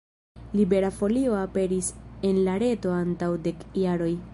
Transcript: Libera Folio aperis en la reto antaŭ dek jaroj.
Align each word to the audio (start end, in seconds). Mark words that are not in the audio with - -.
Libera 0.59 0.89
Folio 1.01 1.35
aperis 1.41 1.91
en 2.31 2.43
la 2.49 2.57
reto 2.67 2.97
antaŭ 3.05 3.33
dek 3.49 3.69
jaroj. 3.85 4.15